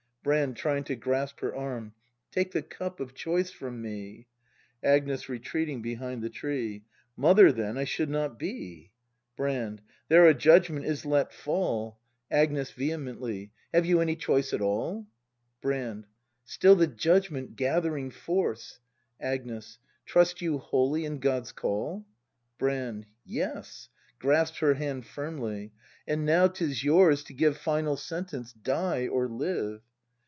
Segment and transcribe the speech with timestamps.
[0.23, 0.55] Brand.
[0.55, 1.95] [Trying to grasp her arm.]
[2.29, 4.27] Take the Cup of Choice from me!
[4.83, 5.27] Agnes.
[5.27, 6.83] [Retreating behind the tree.]
[7.17, 8.91] Mother then I should not be!
[9.35, 9.81] Brand.
[10.09, 11.97] There a Judgment is let fall!
[12.29, 13.27] ACT III] BRAND 151 Agnes.
[13.33, 15.07] [Vehemently.] Have you any choice at all!
[15.59, 16.05] Brand,
[16.45, 18.79] Still the Judgment, gathering force!
[19.19, 19.79] Agnes.
[20.05, 22.05] Trust you wholly in God's Call.''
[22.59, 23.07] Brand.
[23.25, 23.89] Yes!
[24.19, 25.71] [Grasps her hand firmly.]
[26.07, 29.81] And now 'tis yours to give Final sentence: Die or live!